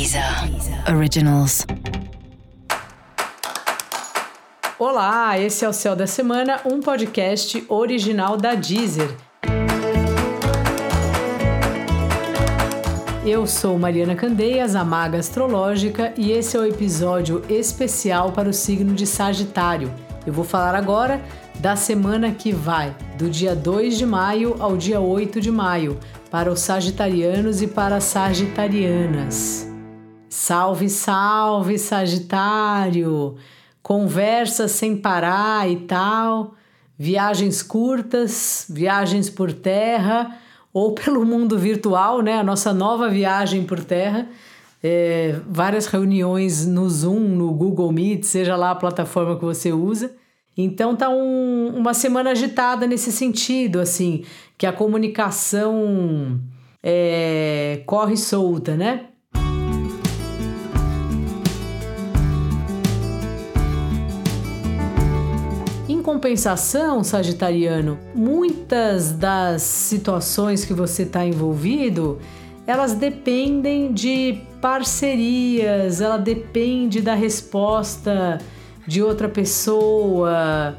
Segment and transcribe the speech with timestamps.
[0.00, 0.24] Deezer
[0.96, 1.66] Originals.
[4.78, 9.14] Olá, esse é o Céu da Semana, um podcast original da Deezer.
[13.26, 18.54] Eu sou Mariana Candeias, a maga astrológica, e esse é o episódio especial para o
[18.54, 19.92] signo de Sagitário.
[20.26, 21.20] Eu vou falar agora
[21.58, 26.50] da semana que vai, do dia 2 de maio ao dia 8 de maio, para
[26.50, 29.69] os sagitarianos e para as sagitarianas.
[30.30, 33.34] Salve, salve, Sagitário!
[33.82, 36.54] Conversas sem parar e tal,
[36.96, 40.38] viagens curtas, viagens por terra
[40.72, 42.38] ou pelo mundo virtual, né?
[42.38, 44.28] A nossa nova viagem por terra.
[44.80, 50.14] É, várias reuniões no Zoom, no Google Meet, seja lá a plataforma que você usa.
[50.56, 54.24] Então tá um, uma semana agitada nesse sentido, assim,
[54.56, 56.40] que a comunicação
[56.84, 59.06] é, corre solta, né?
[66.10, 72.18] Compensação, Sagitariano, muitas das situações que você está envolvido,
[72.66, 78.40] elas dependem de parcerias, ela depende da resposta
[78.88, 80.76] de outra pessoa.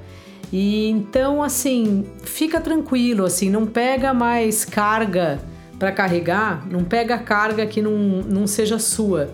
[0.52, 5.40] E então, assim, fica tranquilo, assim, não pega mais carga
[5.80, 9.30] para carregar, não pega carga que não, não seja sua.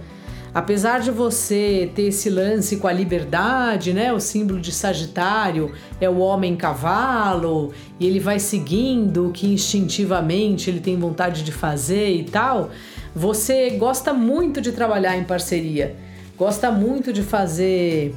[0.54, 4.12] Apesar de você ter esse lance com a liberdade, né?
[4.12, 10.70] O símbolo de Sagitário é o homem cavalo e ele vai seguindo o que instintivamente
[10.70, 12.72] ele tem vontade de fazer e tal.
[13.16, 15.96] Você gosta muito de trabalhar em parceria,
[16.38, 18.14] gosta muito de fazer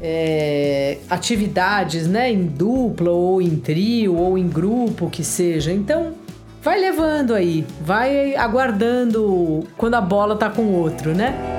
[0.00, 5.72] é, atividades né, em dupla ou em trio ou em grupo que seja.
[5.72, 6.12] Então,
[6.62, 11.57] vai levando aí, vai aguardando quando a bola tá com o outro, né?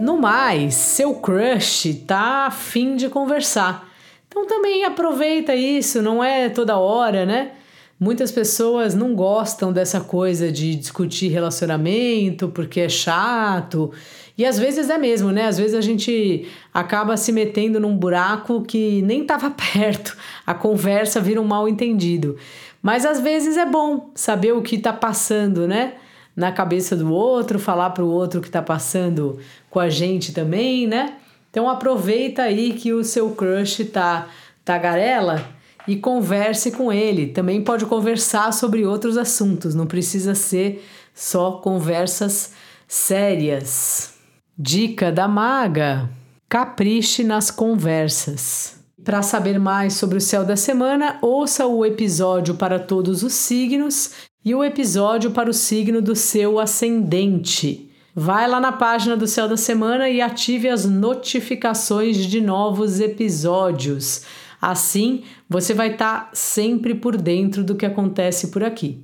[0.00, 3.88] No mais, seu crush tá afim de conversar.
[4.26, 7.52] Então também aproveita isso, não é toda hora, né?
[7.98, 13.92] Muitas pessoas não gostam dessa coisa de discutir relacionamento porque é chato.
[14.36, 15.46] E às vezes é mesmo, né?
[15.46, 20.16] Às vezes a gente acaba se metendo num buraco que nem estava perto.
[20.44, 22.36] A conversa vira um mal entendido.
[22.82, 25.94] Mas às vezes é bom saber o que está passando, né?
[26.36, 29.38] Na cabeça do outro, falar para o outro que está passando
[29.70, 31.16] com a gente também, né?
[31.50, 34.28] Então aproveita aí que o seu crush tá
[34.64, 35.46] tagarela
[35.86, 37.28] e converse com ele.
[37.28, 40.84] Também pode conversar sobre outros assuntos, não precisa ser
[41.14, 42.52] só conversas
[42.88, 44.14] sérias.
[44.58, 46.10] Dica da maga:
[46.48, 48.76] capriche nas conversas.
[49.04, 54.12] Para saber mais sobre o céu da semana, ouça o episódio para todos os signos
[54.44, 57.90] e o episódio para o signo do seu ascendente.
[58.14, 64.22] Vai lá na página do Céu da Semana e ative as notificações de novos episódios.
[64.60, 69.02] Assim, você vai estar tá sempre por dentro do que acontece por aqui.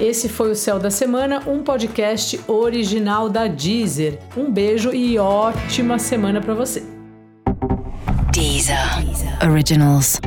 [0.00, 4.18] Esse foi o Céu da Semana, um podcast original da Deezer.
[4.36, 6.82] Um beijo e ótima semana para você.
[8.32, 8.76] Deezer.
[9.42, 10.20] Originals.